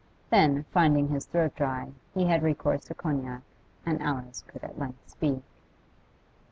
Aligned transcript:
Then, 0.31 0.65
finding 0.73 1.09
his 1.09 1.27
throat 1.27 1.55
dry, 1.55 1.91
he 2.15 2.25
had 2.25 2.41
recourse 2.41 2.85
to 2.85 2.95
cognac, 2.95 3.43
and 3.85 4.01
Alice 4.01 4.43
could 4.47 4.63
at 4.63 4.79
length 4.79 5.07
speak. 5.11 5.43